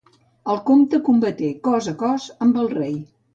El 0.53 0.61
comte 0.69 0.99
combaté 1.09 1.51
cos 1.69 1.91
a 1.93 1.93
cos 2.01 2.27
amb 2.47 2.59
el 2.65 2.73
rei. 2.75 2.99